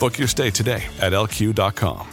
[0.00, 2.08] Book your stay today at lq.com.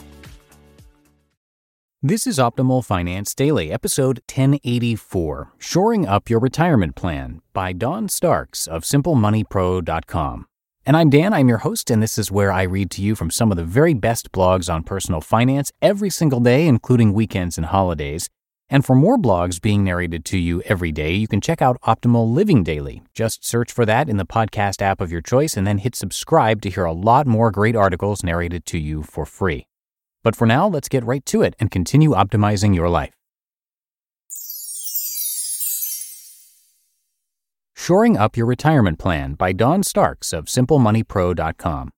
[2.04, 8.68] This is Optimal Finance Daily, episode 1084 Shoring Up Your Retirement Plan by Dawn Starks
[8.68, 10.46] of SimpleMoneyPro.com.
[10.86, 13.32] And I'm Dan, I'm your host, and this is where I read to you from
[13.32, 17.66] some of the very best blogs on personal finance every single day, including weekends and
[17.66, 18.30] holidays.
[18.70, 22.34] And for more blogs being narrated to you every day, you can check out Optimal
[22.34, 23.02] Living Daily.
[23.14, 26.62] Just search for that in the podcast app of your choice and then hit subscribe
[26.64, 29.68] to hear a lot more great articles narrated to you for free.
[30.22, 33.14] But for now, let's get right to it and continue optimizing your life.
[37.74, 41.92] Shoring Up Your Retirement Plan by Dawn Starks of SimpleMoneyPro.com.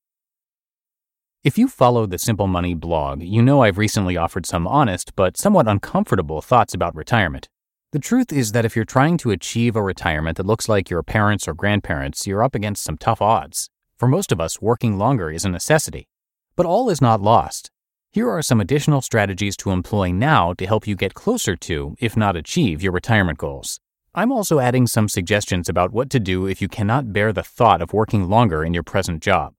[1.42, 5.38] If you follow the Simple Money blog, you know I've recently offered some honest but
[5.38, 7.48] somewhat uncomfortable thoughts about retirement.
[7.94, 11.02] The truth is that if you're trying to achieve a retirement that looks like your
[11.02, 13.70] parents or grandparents, you're up against some tough odds.
[13.96, 16.10] For most of us, working longer is a necessity.
[16.58, 17.72] But all is not lost.
[18.12, 22.18] Here are some additional strategies to employ now to help you get closer to, if
[22.18, 23.80] not achieve, your retirement goals.
[24.14, 27.82] I'm also adding some suggestions about what to do if you cannot bear the thought
[27.82, 29.54] of working longer in your present job.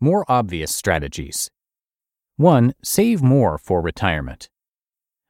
[0.00, 1.48] More obvious strategies.
[2.36, 2.74] 1.
[2.82, 4.50] Save more for retirement.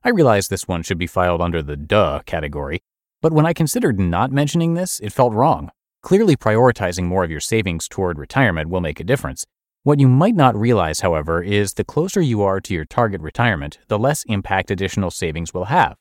[0.03, 2.81] I realize this one should be filed under the duh category,
[3.23, 5.71] but when I considered not mentioning this, it felt wrong.
[6.03, 9.47] Clearly, prioritizing more of your savings toward retirement will make a difference.
[9.85, 13.79] What you might not realize, however, is the closer you are to your target retirement,
[13.87, 15.97] the less impact additional savings will have.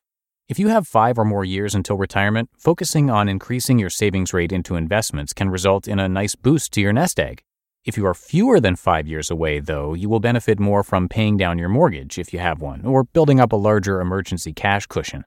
[0.50, 4.52] If you have five or more years until retirement, focusing on increasing your savings rate
[4.52, 7.44] into investments can result in a nice boost to your nest egg.
[7.86, 11.38] If you are fewer than five years away, though, you will benefit more from paying
[11.38, 15.24] down your mortgage if you have one, or building up a larger emergency cash cushion.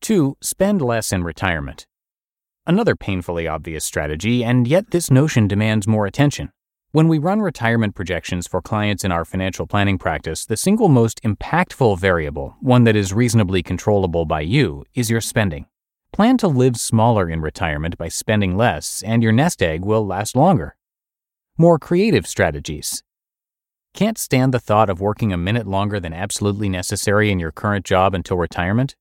[0.00, 0.38] 2.
[0.40, 1.86] Spend less in retirement.
[2.66, 6.50] Another painfully obvious strategy, and yet this notion demands more attention.
[6.92, 11.20] When we run retirement projections for clients in our financial planning practice, the single most
[11.22, 15.66] impactful variable, one that is reasonably controllable by you, is your spending.
[16.10, 20.34] Plan to live smaller in retirement by spending less, and your nest egg will last
[20.34, 20.74] longer
[21.58, 23.02] more creative strategies.
[23.94, 27.86] Can't stand the thought of working a minute longer than absolutely necessary in your current
[27.86, 28.94] job until retirement?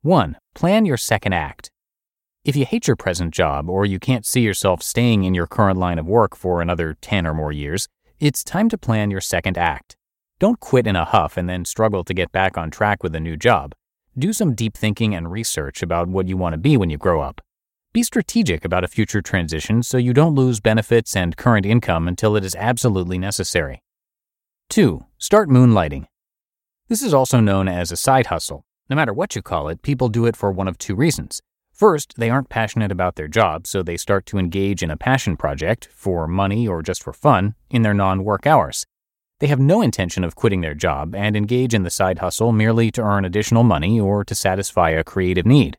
[0.00, 0.38] 1.
[0.54, 1.70] Plan your second act.
[2.42, 5.78] If you hate your present job or you can't see yourself staying in your current
[5.78, 7.86] line of work for another 10 or more years,
[8.18, 9.94] it's time to plan your second act.
[10.38, 13.20] Don't quit in a huff and then struggle to get back on track with a
[13.20, 13.74] new job.
[14.16, 17.20] Do some deep thinking and research about what you want to be when you grow
[17.20, 17.42] up.
[17.94, 22.34] Be strategic about a future transition so you don't lose benefits and current income until
[22.34, 23.84] it is absolutely necessary.
[24.70, 25.04] 2.
[25.16, 26.06] Start moonlighting.
[26.88, 28.64] This is also known as a side hustle.
[28.90, 31.40] No matter what you call it, people do it for one of two reasons.
[31.72, 35.36] First, they aren't passionate about their job, so they start to engage in a passion
[35.36, 38.84] project, for money or just for fun, in their non work hours.
[39.38, 42.90] They have no intention of quitting their job and engage in the side hustle merely
[42.90, 45.78] to earn additional money or to satisfy a creative need.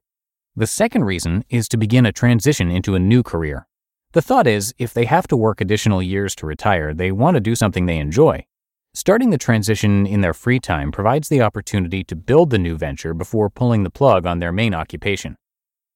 [0.57, 3.67] The second reason is to begin a transition into a new career.
[4.13, 7.41] The thought is, if they have to work additional years to retire, they want to
[7.41, 8.45] do something they enjoy.
[8.93, 13.13] Starting the transition in their free time provides the opportunity to build the new venture
[13.13, 15.35] before pulling the plug on their main occupation.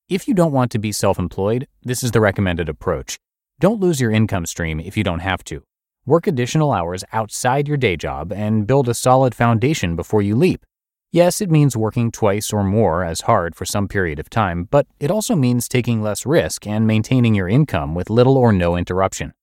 [0.09, 3.17] If you don't want to be self employed, this is the recommended approach.
[3.61, 5.63] Don't lose your income stream if you don't have to.
[6.05, 10.65] Work additional hours outside your day job and build a solid foundation before you leap.
[11.11, 14.85] Yes, it means working twice or more as hard for some period of time, but
[14.99, 19.33] it also means taking less risk and maintaining your income with little or no interruption.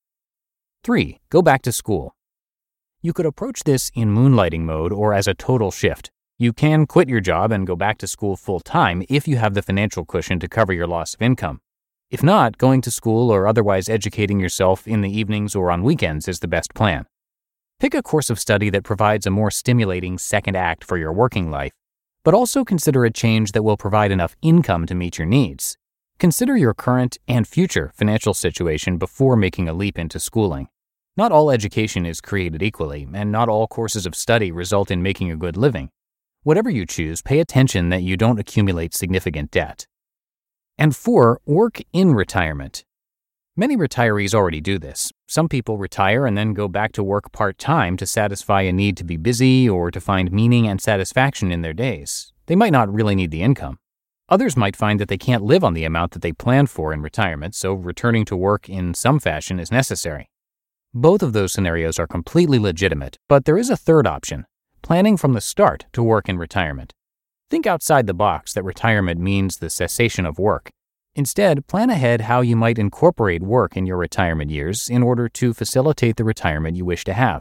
[0.85, 1.19] 3.
[1.29, 2.15] Go back to school.
[3.03, 6.13] You could approach this in moonlighting mode or as a total shift.
[6.39, 9.55] You can quit your job and go back to school full time if you have
[9.55, 11.61] the financial cushion to cover your loss of income.
[12.13, 16.29] If not, going to school or otherwise educating yourself in the evenings or on weekends
[16.29, 17.07] is the best plan.
[17.79, 21.51] Pick a course of study that provides a more stimulating second act for your working
[21.51, 21.73] life,
[22.25, 25.77] but also consider a change that will provide enough income to meet your needs.
[26.19, 30.69] Consider your current and future financial situation before making a leap into schooling.
[31.19, 35.31] Not all education is created equally, and not all courses of study result in making
[35.31, 35.91] a good living.
[36.45, 39.87] Whatever you choose, pay attention that you don't accumulate significant debt.
[40.79, 42.86] And four, work in retirement.
[43.59, 45.11] Many retirees already do this.
[45.27, 48.99] Some people retire and then go back to work part time to satisfy a need
[48.99, 52.35] to be busy or to find meaning and satisfaction in their days.
[52.49, 53.79] They might not really need the income.
[54.29, 57.01] Others might find that they can't live on the amount that they planned for in
[57.01, 60.29] retirement, so returning to work in some fashion is necessary.
[60.93, 64.45] Both of those scenarios are completely legitimate, but there is a third option
[64.83, 66.93] planning from the start to work in retirement.
[67.49, 70.73] Think outside the box that retirement means the cessation of work.
[71.19, 75.55] Instead, plan ahead how you might incorporate work in your retirement years in order to
[75.55, 77.41] facilitate the retirement you wish to have.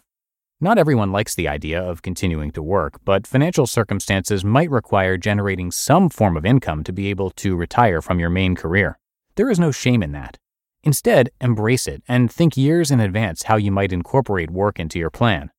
[0.61, 5.71] Not everyone likes the idea of continuing to work, but financial circumstances might require generating
[5.71, 8.97] some form of income to be able to retire from your main career.
[9.35, 10.37] There is no shame in that.
[10.85, 15.09] Instead, embrace it and think years in advance how you might incorporate work into your
[15.09, 15.51] plan.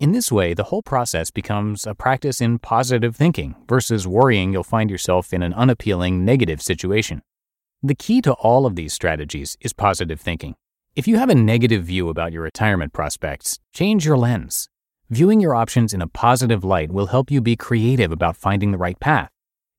[0.00, 4.64] In this way, the whole process becomes a practice in positive thinking versus worrying you'll
[4.64, 7.22] find yourself in an unappealing negative situation.
[7.84, 10.54] The key to all of these strategies is positive thinking.
[10.94, 14.68] If you have a negative view about your retirement prospects, change your lens.
[15.10, 18.78] Viewing your options in a positive light will help you be creative about finding the
[18.78, 19.30] right path.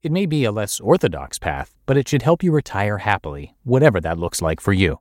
[0.01, 4.01] It may be a less orthodox path, but it should help you retire happily, whatever
[4.01, 4.99] that looks like for you.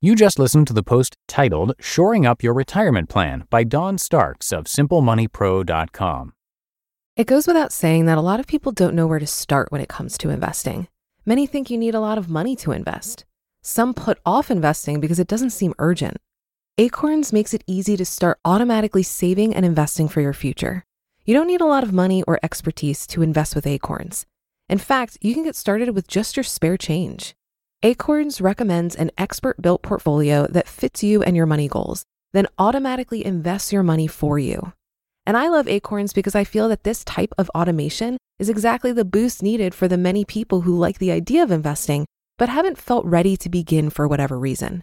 [0.00, 4.50] You just listened to the post titled Shoring Up Your Retirement Plan by Dawn Starks
[4.50, 6.32] of SimpleMoneyPro.com.
[7.20, 9.82] It goes without saying that a lot of people don't know where to start when
[9.82, 10.88] it comes to investing.
[11.26, 13.26] Many think you need a lot of money to invest.
[13.62, 16.16] Some put off investing because it doesn't seem urgent.
[16.78, 20.86] Acorns makes it easy to start automatically saving and investing for your future.
[21.26, 24.24] You don't need a lot of money or expertise to invest with Acorns.
[24.70, 27.34] In fact, you can get started with just your spare change.
[27.82, 33.22] Acorns recommends an expert built portfolio that fits you and your money goals, then automatically
[33.22, 34.72] invests your money for you.
[35.30, 39.04] And I love Acorns because I feel that this type of automation is exactly the
[39.04, 42.04] boost needed for the many people who like the idea of investing,
[42.36, 44.82] but haven't felt ready to begin for whatever reason.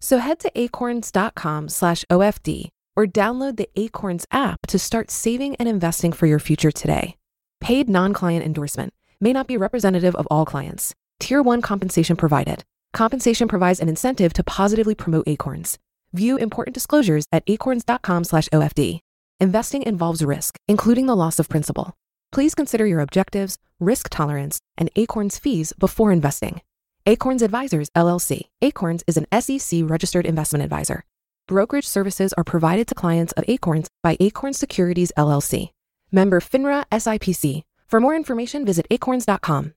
[0.00, 5.68] So head to acorns.com slash OFD or download the Acorns app to start saving and
[5.68, 7.14] investing for your future today.
[7.60, 10.92] Paid non-client endorsement may not be representative of all clients.
[11.20, 12.64] Tier 1 compensation provided.
[12.92, 15.78] Compensation provides an incentive to positively promote Acorns.
[16.12, 19.03] View important disclosures at acorns.com slash OFD.
[19.40, 21.96] Investing involves risk, including the loss of principal.
[22.30, 26.60] Please consider your objectives, risk tolerance, and Acorns fees before investing.
[27.06, 28.42] Acorns Advisors LLC.
[28.62, 31.04] Acorns is an SEC registered investment advisor.
[31.48, 35.70] Brokerage services are provided to clients of Acorns by Acorns Securities LLC.
[36.12, 37.62] Member FINRA SIPC.
[37.88, 39.74] For more information, visit acorns.com.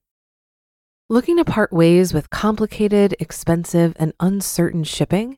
[1.09, 5.37] Looking to part ways with complicated, expensive, and uncertain shipping?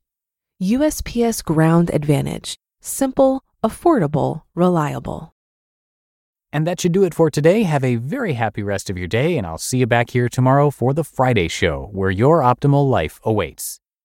[0.61, 2.55] USPS Ground Advantage.
[2.81, 5.33] Simple, affordable, reliable.
[6.53, 7.63] And that should do it for today.
[7.63, 10.69] Have a very happy rest of your day, and I'll see you back here tomorrow
[10.69, 13.79] for the Friday show, where your optimal life awaits.